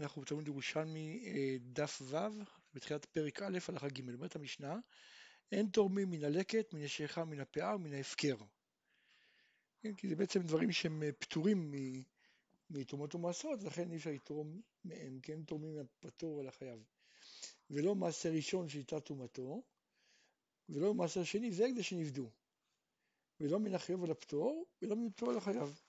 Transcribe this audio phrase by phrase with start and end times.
[0.00, 2.16] אנחנו בתלמוד ירושלמי אה, דף ו',
[2.74, 4.78] בתחילת פרק א', הלכה ג', אומרת המשנה,
[5.52, 8.36] אין תורמים מן הלקט, מן השייכה, מן הפאה ומן ההפקר.
[9.80, 11.74] כן, כי זה בעצם דברים שהם אה, פטורים
[12.70, 16.84] מתרומות ומעשרות, לכן אי אפשר לתרום מהם, כי הם תורמים מהפטור על החייב.
[17.70, 19.62] ולא מעשר ראשון שהייתה תרומתו,
[20.68, 22.30] ולא מעשר שני, זה הקדש שנפדו.
[23.40, 25.80] ולא מן החיוב על הפטור, ולא מן הפטור על החייב.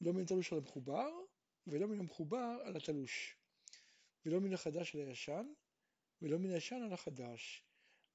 [0.00, 1.10] לא מן התלוש על המחובר,
[1.66, 3.36] ולא מן המחובר על התלוש.
[4.26, 5.46] ולא מן החדש על הישן,
[6.22, 7.64] ולא מן הישן על החדש.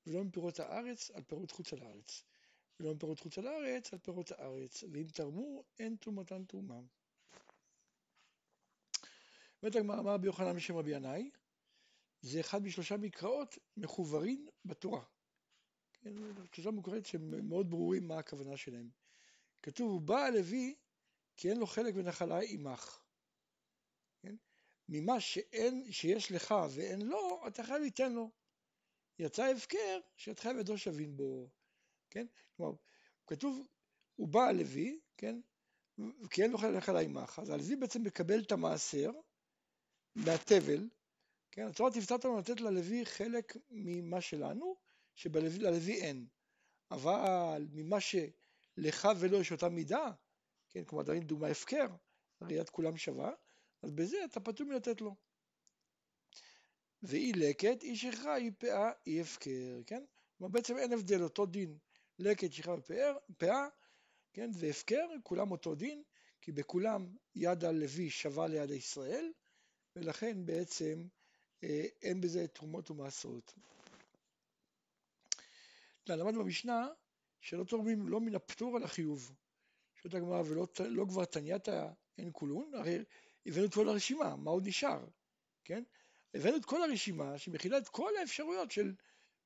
[0.07, 2.23] ולא מפירות הארץ על פירות חוץ על הארץ.
[2.79, 4.83] ולא מפירות חוץ על הארץ על פירות הארץ.
[4.91, 6.79] ואם תרמו, אין תרומתן תרומה.
[9.63, 11.31] אומרת הגמרא אמר רבי יוחנן בשם רבי ינאי,
[12.21, 15.03] זה אחד משלושה מקראות מחוברים בתורה.
[15.93, 16.13] כן,
[16.53, 18.89] שלושה מקראות שהם מאוד ברורים מה הכוונה שלהם.
[19.61, 20.75] כתוב, הוא בא הלוי
[21.37, 23.04] כי אין לו חלק ונחלה עמך.
[24.89, 28.31] ממה שאין, שיש לך ואין לו, אתה חייב ליתן לו.
[29.19, 31.49] יצא הפקר, שאת חייב ידו שווין בו.
[32.09, 32.25] כן?
[32.57, 32.75] כלומר,
[33.27, 33.67] כתוב,
[34.15, 35.39] הוא בא הלוי, כן?
[36.29, 37.39] כי אין לו חלק ונחלה עמך.
[37.39, 39.11] אז הלוי בעצם מקבל את המעשר
[40.15, 40.89] מהתבל,
[41.51, 41.67] כן?
[41.67, 44.75] התורה תפתח אותנו לתת ללוי חלק ממה שלנו,
[45.15, 46.27] שללוי אין.
[46.91, 50.11] אבל ממה שלך ולא יש אותה מידה,
[50.69, 51.87] כן, כמו עדיין דוגמה הפקר,
[52.41, 53.31] ראיית כולם שווה,
[53.85, 55.15] אז בזה אתה פטור מלתת לו.
[57.03, 60.03] ואי לקט, אי שכחה, אי פאה, אי הפקר, כן?
[60.37, 61.77] כלומר בעצם אין הבדל, אותו דין,
[62.19, 62.75] לקט, שכחה
[63.29, 63.67] ופאה,
[64.33, 66.03] כן, והפקר, כולם אותו דין,
[66.41, 69.31] כי בכולם יד הלוי שווה ליד הישראל,
[69.95, 71.07] ולכן בעצם
[71.63, 73.53] אה, אין בזה תרומות ומעשרות.
[76.09, 76.87] למדנו במשנה
[77.41, 79.31] שלא תורמים לא מן הפטור על החיוב.
[79.95, 83.03] שואלת הגמרא ולא לא כבר תניאתא אין כולון, הרי
[83.45, 85.05] הבאנו את כל הרשימה, מה עוד נשאר,
[85.63, 85.83] כן?
[86.33, 88.93] הבאנו את כל הרשימה שמכילה את כל האפשרויות של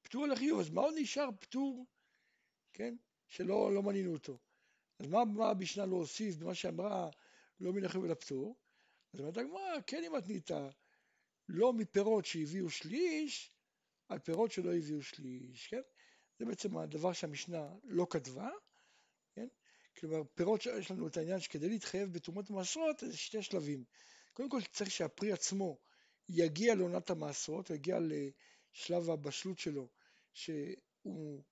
[0.01, 1.85] פטור על החיוב, אז מה עוד נשאר פטור,
[2.73, 2.95] כן?
[3.27, 4.39] שלא לא מנינו אותו.
[4.99, 7.09] אז מה, מה המשנה לא הוסיף במה שאמרה
[7.59, 8.55] לא מן החיוב אל הפטור?
[9.13, 10.51] אז אומרת הגמרא, כן אם מתנית
[11.49, 13.55] לא מפירות שהביאו שליש,
[14.09, 15.81] על פירות שלא הביאו שליש, כן?
[16.39, 18.49] זה בעצם הדבר שהמשנה לא כתבה?
[19.97, 23.83] כלומר, פירות שיש לנו את העניין שכדי להתחייב בתרומות ומעשרות, זה שתי שלבים.
[24.33, 25.77] קודם כל צריך שהפרי עצמו
[26.29, 29.89] יגיע לעונת המעשרות, יגיע לשלב הבשלות שלו,
[30.33, 31.43] שהוא,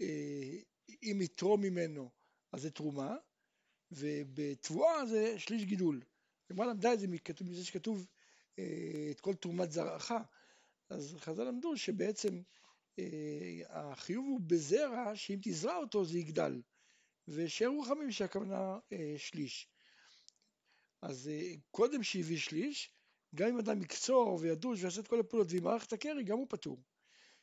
[0.00, 0.56] אה,
[1.02, 2.10] אם יתרום ממנו,
[2.52, 3.16] אז זה תרומה,
[3.90, 6.02] ובתבואה זה שליש גידול.
[6.50, 7.06] הגמרא למדה את זה
[7.40, 8.06] מזה שכתוב
[8.58, 10.12] אה, את כל תרומת זרעך,
[10.90, 12.42] אז חז"ל למדו שבעצם
[12.98, 16.60] אה, החיוב הוא בזרע שאם תזרע אותו זה יגדל,
[17.30, 19.68] ושארו רחמים שהכוונה אה, שליש.
[21.02, 21.30] אז
[21.70, 22.94] קודם שהביא שליש,
[23.34, 26.82] גם אם אדם יקצור וידוש ויעשה את כל הפעולות וימערך את הקרי, גם הוא פטור.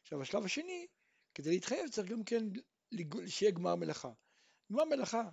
[0.01, 0.87] עכשיו השלב השני,
[1.33, 2.43] כדי להתחייב צריך גם כן
[3.27, 4.11] שיהיה גמר מלאכה.
[4.71, 5.29] גמר מלאכה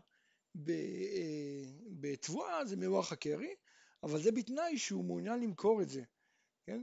[2.01, 3.55] בתבואה זה מרוח הקרי,
[4.03, 6.03] אבל זה בתנאי שהוא מעוניין למכור את זה,
[6.67, 6.83] כן?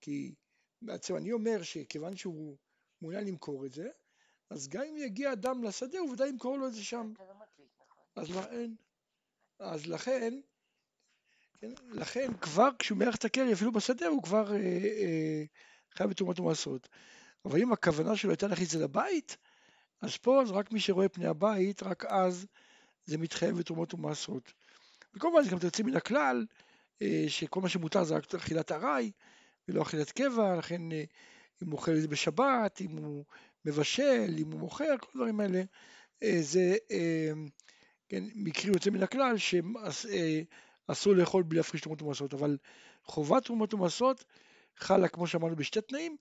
[0.00, 0.34] כי
[0.82, 2.56] בעצם אני אומר שכיוון שהוא
[3.02, 3.88] מעוניין למכור את זה,
[4.52, 7.12] אז גם אם יגיע אדם לשדה הוא ודאי ימכור לו את זה שם.
[7.14, 7.66] אתה לא נכון.
[8.16, 8.70] אז לכן,
[9.58, 10.40] אז לכן,
[11.58, 15.44] כן, לכן כבר כשהוא מערך את הקרי אפילו בשדה הוא כבר אה, אה,
[15.90, 16.88] חייב בתרומות ומעשרות.
[17.44, 19.36] אבל אם הכוונה שלו הייתה להכניס את זה לבית,
[20.00, 22.46] אז פה אז רק מי שרואה פני הבית, רק אז
[23.04, 24.52] זה מתחייב בתרומות ומעשרות.
[25.14, 26.46] וכמובן זה גם תוציא מן הכלל,
[27.02, 29.10] אה, שכל מה שמותר זה רק אכילת ארעי
[29.68, 31.04] ולא אכילת קבע, לכן אה,
[31.62, 33.24] אם הוא אוכל את זה בשבת, אם הוא
[33.64, 35.62] מבשל, אם הוא מוכר, כל הדברים האלה,
[36.22, 36.76] אה, זה
[38.08, 42.56] כן, מקרי יוצא מן הכלל שאסור לאכול בלי להפריש תרומות ומעשרות, אבל
[43.04, 44.24] חובת תרומות ומעשרות
[44.76, 46.16] חלה כמו שאמרנו בשתי תנאים,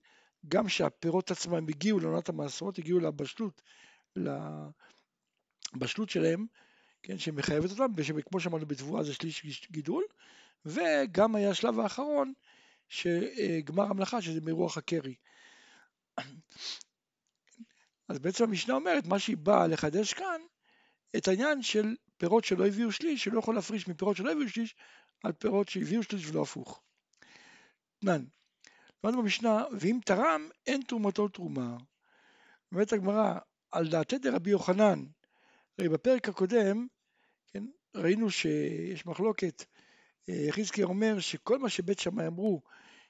[0.47, 3.61] גם שהפירות עצמם הגיעו לעונת המעשרות, הגיעו לבשלות,
[5.75, 6.45] לבשלות שלהם,
[7.03, 10.03] כן, שמחייבת אותם, וכמו שאמרנו בתבואה זה שליש גידול,
[10.65, 12.33] וגם היה השלב האחרון,
[12.89, 15.15] שגמר המלאכה, שזה מרוח הקרי.
[18.11, 20.41] אז בעצם המשנה אומרת, מה שהיא באה לחדש כאן,
[21.17, 24.75] את העניין של פירות שלא הביאו שליש, שלא יכול להפריש מפירות שלא הביאו שליש,
[25.23, 26.81] על פירות שהביאו שליש ולא הפוך.
[27.99, 28.23] תנן.
[29.03, 31.77] למדנו במשנה, ואם תרם, אין תרומתו תרומה.
[32.71, 33.33] אומרת הגמרא,
[33.71, 35.03] על דעתי דרבי יוחנן,
[35.77, 36.87] הרי בפרק הקודם,
[37.47, 37.63] כן,
[37.95, 39.65] ראינו שיש מחלוקת,
[40.29, 42.61] אה, יחזקאל אומר שכל מה שבית שמאי אמרו,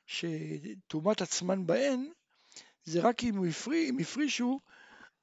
[0.06, 2.09] שתרומת עצמן בהן,
[2.83, 4.59] זה רק אם, הפרי, אם הפרישו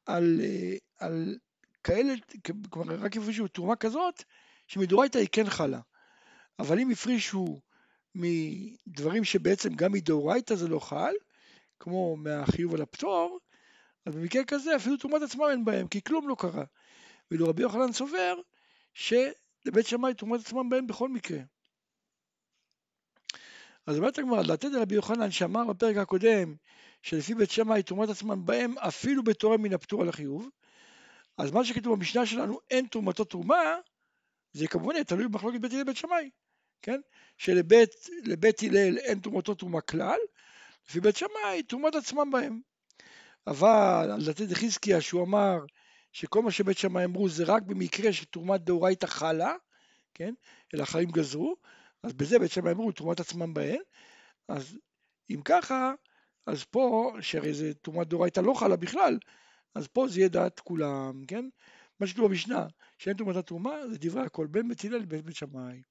[0.08, 1.38] על, אה, על
[1.84, 2.14] כאלה,
[2.70, 4.25] כלומר רק הפרישו תרומה כזאת,
[4.66, 5.81] שמדורייתא היא כן חלה.
[6.58, 7.60] אבל אם הפרישו
[8.14, 11.14] מדברים שבעצם גם מדאורייתא זה לא חל,
[11.81, 13.40] כמו מהחיוב על הפטור,
[14.06, 16.64] אז במקרה כזה אפילו תרומת עצמם אין בהם, כי כלום לא קרה.
[17.31, 18.34] ואילו רבי יוחנן סובר
[18.94, 21.38] שלבית שמאי תרומת עצמם בהם בכל מקרה.
[23.87, 26.55] אז אומרת הגמרא, לתת לרבי יוחנן שאמר בפרק הקודם
[27.02, 30.48] שלפי בית שמאי תרומת עצמם בהם אפילו בתורם מן הפטור על החיוב,
[31.38, 33.76] אז מה שכתוב במשנה שלנו אין תרומתו תרומה,
[34.52, 36.30] זה כמובן תלוי במחלוקת בית הלל ובית שמאי,
[36.82, 37.00] כן?
[37.38, 40.18] שלבית הלל אין תרומתו תרומה כלל,
[40.88, 42.60] לפי בית שמאי תרומת עצמם בהם.
[43.46, 45.58] אבל על דתי דחזקיה שהוא אמר
[46.12, 49.54] שכל מה שבית שמאי אמרו זה רק במקרה שתרומת דאורייתא חלה,
[50.14, 50.34] כן?
[50.74, 51.56] אלא החיים גזרו,
[52.02, 53.80] אז בזה בית שמאי אמרו תרומת עצמם בהן,
[54.48, 54.78] אז
[55.30, 55.92] אם ככה,
[56.48, 59.18] אז פה, שהרי זה תרומת דאורייתא לא חלה בכלל,
[59.74, 61.48] אז פה זה יהיה דעת כולם, כן?
[62.00, 62.66] מה שכתוב במשנה,
[62.98, 65.82] שאין תרומת התרומה, זה דברי הכל, בין בית הלל לבין בית שמאי.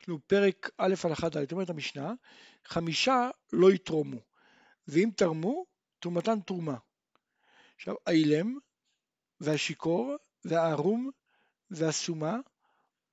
[0.00, 2.12] יש לנו פרק א' הלכה ד', אומרת המשנה,
[2.64, 4.20] חמישה לא יתרומו,
[4.88, 5.64] ואם תרמו,
[5.98, 6.76] תרומתן תרומה.
[7.76, 8.58] עכשיו, האילם,
[9.40, 11.10] והשיכור, והערום,
[11.70, 12.36] והסומה,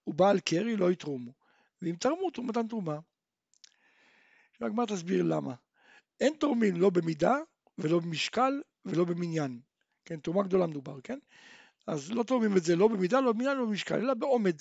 [0.07, 1.31] ובעל קרי לא יתרומו,
[1.81, 2.99] ואם תרמו, תרומתן תרומה.
[4.63, 5.53] עכשיו הגמרא תסביר למה.
[6.19, 7.35] אין תורמים לא במידה,
[7.77, 9.59] ולא במשקל, ולא במניין.
[10.05, 11.19] כן, תרומה גדולה מדובר, כן?
[11.87, 14.55] אז לא תורמים את זה לא במידה, לא במניין, לא במשקל, אלא בעומד.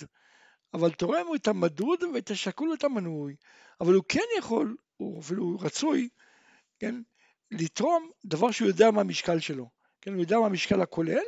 [0.73, 3.35] אבל תורם את המדוד ואת השקול ואת המנוי.
[3.81, 6.09] אבל הוא כן יכול, הוא אפילו רצוי,
[6.79, 7.01] כן,
[7.51, 9.69] לתרום דבר שהוא יודע מה המשקל שלו.
[10.01, 11.25] כן, הוא יודע מה המשקל הכולל,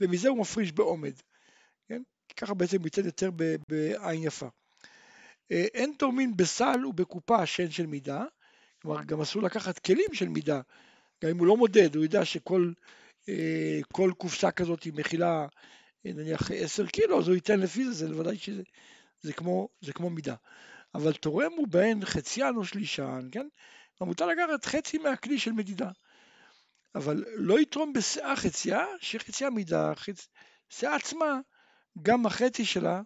[0.00, 1.14] ומזה הוא מפריש בעומד.
[1.88, 2.02] כן?
[2.36, 3.30] ככה בעצם הוא ייתן יותר
[3.68, 4.48] בעין יפה.
[5.52, 8.24] אה, אין תורמים בסל ובקופה שאין של מידה,
[8.82, 10.60] כלומר גם אסור לקחת כלים של מידה,
[11.24, 12.72] גם אם הוא לא מודד, הוא יודע שכל
[13.28, 15.46] אה, כל קופסה כזאת היא מכילה
[16.06, 18.62] אה, נניח 10 קילו, אז הוא ייתן לפי זה, זה לוודאי שזה
[19.22, 20.34] זה כמו, זה כמו מידה.
[20.94, 23.48] אבל תורם הוא בהן חציין או שלישן, כן?
[24.00, 25.90] מותר לקחת חצי מהכלי של מדידה.
[26.94, 30.28] אבל לא יתרום בשאה חצייה, שחצייה מידה, חצ...
[30.68, 31.40] שאה עצמה,
[32.02, 33.02] גם החצי שלה,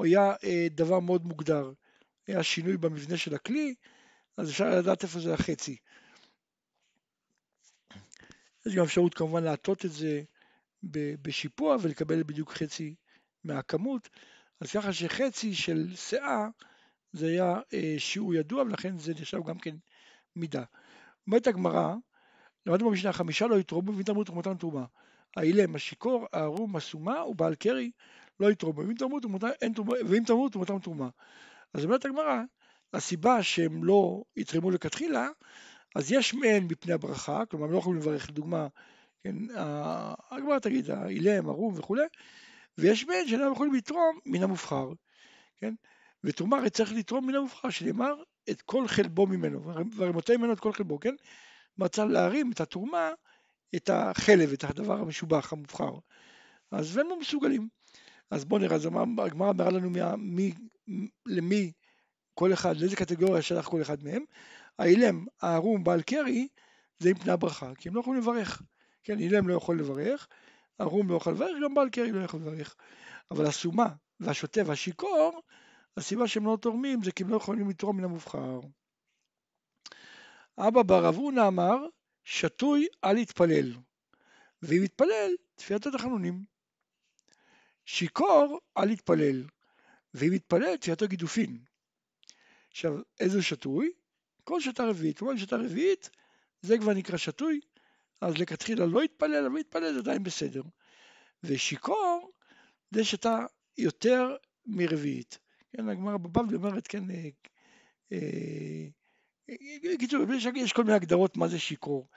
[0.00, 1.72] הוא היה אה, דבר מאוד מוגדר.
[2.26, 3.74] היה שינוי במבנה של הכלי,
[4.36, 5.76] אז אפשר לדעת איפה זה החצי.
[8.66, 10.22] יש גם אפשרות כמובן להטות את זה
[11.22, 12.94] בשיפוע ולקבל בדיוק חצי
[13.44, 14.08] מהכמות,
[14.60, 16.48] אז ככה שחצי של שאה
[17.12, 19.76] זה היה אה, שיעור ידוע ולכן זה נחשב גם כן
[20.36, 20.64] מידה.
[21.26, 21.94] אומרת הגמרא,
[22.66, 24.84] למדנו במשנה חמישה לא ואם תרמו תרומתם תרומה.
[25.36, 27.90] האילם, השיכור, הערום, הסומה ובעל קרי
[28.40, 28.82] לא יתרמו,
[30.06, 31.08] ואם תרמו תרומתם תרומה.
[31.74, 32.42] אז אומרת הגמרא,
[32.94, 35.28] הסיבה שהם לא יתרמו לכתחילה,
[35.96, 38.66] אז יש מהן מפני הברכה, כלומר הם לא יכולים לברך, לדוגמה,
[39.22, 39.36] כן,
[40.30, 42.06] הגמרא תגיד, האילם, ערום וכולי,
[42.78, 44.88] ויש מהן שאינם יכולים לתרום מן המובחר,
[45.56, 45.74] כן?
[46.24, 48.14] ותרומה הרי צריך לתרום מן המובחר, שנאמר
[48.50, 51.14] את כל חלבו ממנו, והרימותי ממנו את כל חלבו, כן?
[51.78, 53.10] מצא להרים את התרומה,
[53.76, 55.92] את החלב, את הדבר המשובח, המובחר.
[56.70, 57.68] אז הם לא מסוגלים.
[58.30, 58.88] אז בואו נראה, אז
[59.18, 60.52] הגמרא אמרה לנו מי, מי,
[61.26, 61.72] למי
[62.34, 64.24] כל אחד, לאיזה קטגוריה שלח כל אחד מהם.
[64.78, 66.48] האילם, הערום, בעל קרי,
[66.98, 68.62] זה עם פני הברכה, כי הם לא יכולים לברך.
[69.04, 70.28] כן, אילם לא יכול לברך,
[70.78, 72.76] ערום לא יכול לברך, גם בעל קרי לא יכול לברך.
[73.30, 73.88] אבל הסומה
[74.20, 75.42] והשוטה והשיכור,
[75.96, 78.60] הסיבה שהם לא תורמים זה כי הם לא יכולים לתרום מן המובחר.
[80.58, 81.76] אבא בר אבונה אמר,
[82.24, 83.72] שתוי אל יתפלל,
[84.62, 86.44] ואם יתפלל, תפילת התחנונים.
[87.84, 89.44] שיכור אל יתפלל,
[90.14, 91.58] ואם יתפלל, תפילתו גידופין.
[92.70, 93.92] עכשיו, איזה שתוי?
[94.44, 95.18] כל שתה רביעית.
[95.18, 96.10] כלומר, שתה רביעית,
[96.62, 97.60] זה כבר נקרא שתוי,
[98.20, 100.62] אז לכתחילה לא יתפלל, אבל יתפלל זה עדיין בסדר.
[101.44, 102.32] ושיכור,
[102.90, 103.38] זה שתה
[103.78, 104.36] יותר
[104.66, 105.38] מרביעית.
[105.70, 107.32] כן, הגמרא בבבלי אומרת, כן, בקיצור,
[108.12, 108.88] אה,
[109.50, 112.08] אה, יש כל מיני הגדרות מה זה שיכור.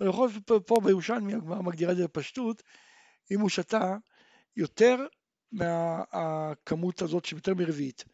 [0.00, 2.62] אבל בכל זאת פה בירושלמי הגמרא מגדירה את זה בפשטות,
[3.30, 3.96] אם הוא שתה
[4.56, 5.06] יותר
[5.52, 8.04] מהכמות הזאת שיותר מרביעית.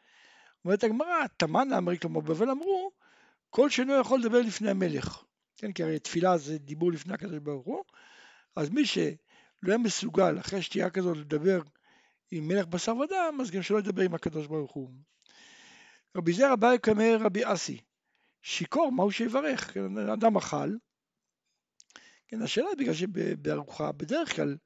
[0.65, 2.91] אומרת הגמרא, תמנה אמרי כלומר בבל אמרו,
[3.51, 5.25] כל שאינו יכול לדבר לפני המלך.
[5.57, 7.85] כן, כי הרי תפילה זה דיבור לפני הקדוש ברוך הוא,
[8.57, 9.13] אז מי שלא
[9.67, 11.61] היה מסוגל אחרי שתייה כזאת לדבר
[12.31, 14.91] עם מלך בשר ודם, אז גם שלא ידבר עם הקדוש ברוך הוא.
[16.17, 17.81] רבי זר אביי כמר רבי אסי,
[18.43, 19.75] שיכור, מה הוא שיברך?
[19.75, 20.71] כן, אדם אכל,
[22.29, 24.57] כן, השאלה היא בגלל שבארוחה בדרך כלל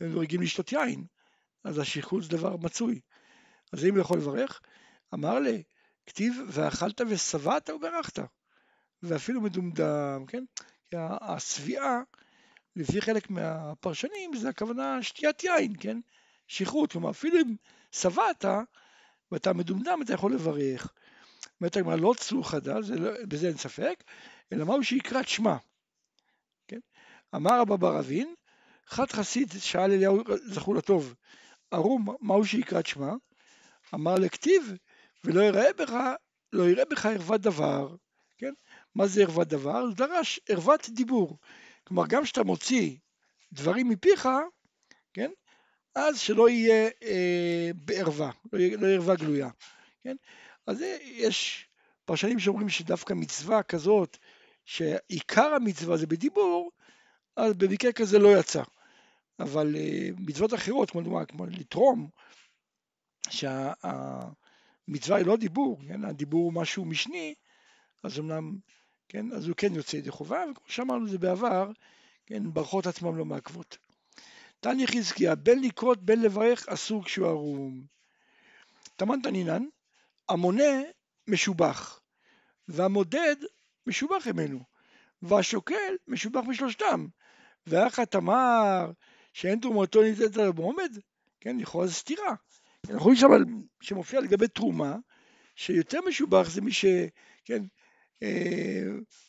[0.00, 1.04] הם נוהגים לשתות יין,
[1.64, 3.00] אז השכרות זה דבר מצוי.
[3.72, 4.60] אז אם הוא יכול לברך,
[5.14, 5.62] אמר לי,
[6.06, 8.18] כתיב ואכלת ושבעת וברכת,
[9.02, 10.44] ואפילו מדומדם, כן?
[10.90, 12.00] כי השביעה,
[12.76, 16.00] לפי חלק מהפרשנים, זה הכוונה שתיית יין, כן?
[16.46, 17.56] שכרות, כלומר אפילו אם
[17.92, 18.44] שבעת
[19.32, 20.92] ואתה מדומדם אתה יכול לברך.
[21.60, 24.04] אומרת הגמרא לא צור חדש, לא, בזה אין ספק,
[24.52, 25.56] אלא מהו שיקראת שמע.
[26.68, 26.78] כן?
[27.34, 28.34] אמר רבא בר אבין,
[28.86, 31.14] חד חסיד שאל אליהו זכור לטוב,
[31.70, 33.12] ערום מהו שיקראת שמע?
[33.94, 34.72] אמר לכתיב
[35.24, 35.92] ולא יראה בך,
[36.52, 37.96] לא יראה בך ערוות דבר,
[38.38, 38.52] כן?
[38.94, 39.88] מה זה ערוות דבר?
[39.88, 41.38] זה דרש ערוות דיבור.
[41.84, 42.96] כלומר גם כשאתה מוציא
[43.52, 44.28] דברים מפיך,
[45.12, 45.30] כן?
[45.94, 49.48] אז שלא יהיה אה, בערווה, לא יהיה, לא יהיה ערווה גלויה,
[50.02, 50.16] כן?
[50.68, 51.66] אז יש
[52.04, 54.18] פרשנים שאומרים שדווקא מצווה כזאת,
[54.64, 56.70] שעיקר המצווה זה בדיבור,
[57.36, 58.62] אז במקרה כזה לא יצא.
[59.40, 62.08] אבל אה, מצוות אחרות, כמו דוגמה, כמו לתרום,
[63.30, 66.04] שהמצווה היא לא דיבור, כן?
[66.04, 67.34] הדיבור הוא משהו משני,
[68.02, 68.58] אז אמנם,
[69.08, 71.70] כן, אז הוא כן יוצא ידי חובה, וכמו שאמרנו זה בעבר,
[72.26, 73.78] כן, ברכות עצמם לא מעכבות.
[74.60, 77.82] תניא חזקיה, בין לקרות בין לברך אסור כשהוא ערום.
[78.96, 79.64] תמן תנינן,
[80.28, 80.82] המונה
[81.26, 82.00] משובח,
[82.68, 83.36] והמודד
[83.86, 84.60] משובח ממנו,
[85.22, 87.06] והשוקל משובח משלושתם.
[87.66, 88.90] ואחד תמר
[89.32, 90.98] שאין תרומתו ניתנת עליו בעומד,
[91.40, 92.34] כן, לכאורה זו סתירה.
[92.84, 93.28] אנחנו רואים שם
[93.80, 94.96] שמופיע לגבי תרומה,
[95.56, 96.84] שיותר משובח זה מי ש...
[97.44, 97.62] כן,
[98.22, 98.82] אה,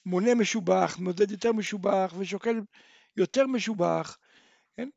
[0.06, 2.62] מונה משובח, מודד יותר משובח ושוקל
[3.18, 4.18] יותר משובח,
[4.78, 4.90] כן?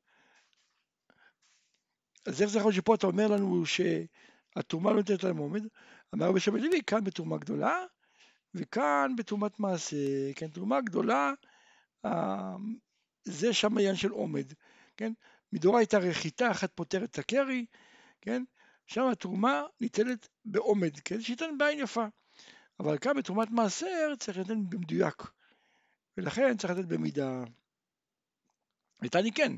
[2.27, 3.67] אז איך זה יכול שפה אתה אומר לנו
[4.55, 5.63] שהתרומה לא ניתנת על המועמד?
[6.15, 7.85] אמר שמעון לוי, כאן בתרומה גדולה
[8.55, 11.33] וכאן בתרומת מעשה, כן, תרומה גדולה,
[12.05, 12.57] אה,
[13.25, 14.53] זה שם עניין של עומד,
[14.97, 15.13] כן?
[15.53, 17.67] מדאורייתא רחיתה אחת פותרת את הקרי,
[18.21, 18.45] כן?
[18.87, 21.21] שם התרומה ניתנת בעומד, כן?
[21.21, 22.07] שייתן בעין יפה.
[22.81, 25.23] אבל כאן בתרומת מעשר צריך לתת במדויק,
[26.17, 27.45] ולכן צריך לתת במידה.
[29.03, 29.53] ותני כן,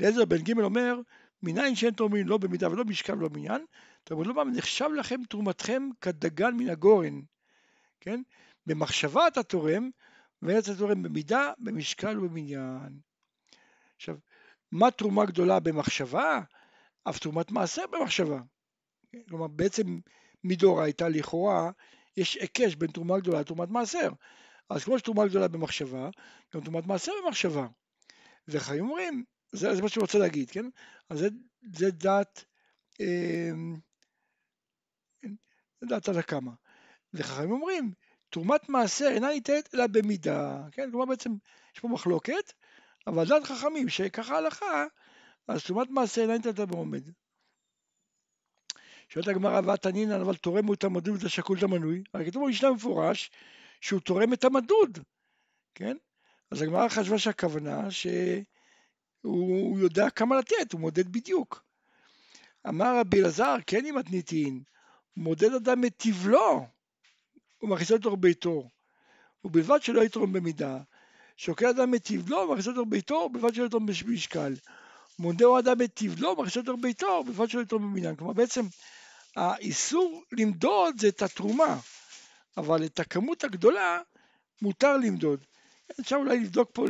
[0.00, 1.00] אליעזר בן ג' אומר,
[1.42, 3.64] מניין שאין תורמים לא במידה ולא במשקל ולא בניין,
[4.04, 7.20] תרבות לא נחשב לכם תרומתכם כדגן מן הגורן,
[8.00, 8.22] כן?
[8.66, 9.90] במחשבה אתה תורם,
[10.42, 13.00] ואתה תורם במידה, במשקל ובמניין.
[13.96, 14.16] עכשיו,
[14.72, 16.40] מה תרומה גדולה במחשבה?
[17.04, 18.40] אף תרומת מעשר במחשבה.
[19.28, 19.98] כלומר, בעצם
[20.44, 21.70] מדאורייתא לכאורה
[22.16, 24.08] יש היקש בין תרומה גדולה לתרומת מעשר.
[24.70, 26.10] אז כמו שתרומה גדולה במחשבה,
[26.54, 27.66] גם תרומת מעשר במחשבה.
[28.48, 30.64] וחיים אומרים, זה, זה מה שאני רוצה להגיד, כן?
[31.10, 31.28] אז זה,
[31.72, 32.44] זה דת,
[33.00, 33.50] אה,
[35.88, 36.52] דת על הקמה.
[37.14, 37.92] וחכמים אומרים,
[38.30, 40.90] תרומת מעשר אינה ניתנת אלא במידה, כן?
[40.90, 41.30] כלומר בעצם
[41.74, 42.52] יש פה מחלוקת,
[43.06, 44.84] אבל דת חכמים שככה הלכה,
[45.48, 47.08] אז תרומת מעשר אינה ניתנת בעומד.
[49.08, 52.70] שואלת הגמרא ועתנינן אבל תורם הוא את המדוד ואת השקול את המנוי, הרי כתוב במשנה
[52.70, 53.30] מפורש
[53.80, 54.98] שהוא תורם את המדוד,
[55.74, 55.96] כן?
[56.50, 61.64] אז הגמרא חשבה שהכוונה שהוא יודע כמה לתת, הוא מודד בדיוק.
[62.68, 64.62] אמר רבי אלעזר, כן אם מתניתין,
[65.16, 66.66] מודד אדם את תבלו,
[67.58, 68.68] הוא מכניס אותו לביתו,
[69.44, 70.78] ובלבד שלא יתרום במידה.
[71.36, 72.04] שוקל אדם את
[72.44, 74.54] ומכניס אותו לביתו, ובלבד שלא יתרום במשקל.
[75.18, 78.16] מודה אדם את תבלו, ומכניס אותו לביתו, ובלבד שלא יתרום במניין.
[78.16, 78.66] כלומר בעצם
[79.36, 81.78] האיסור למדוד זה את התרומה,
[82.56, 84.00] אבל את הכמות הגדולה
[84.62, 85.44] מותר למדוד.
[86.00, 86.86] אפשר אולי לבדוק פה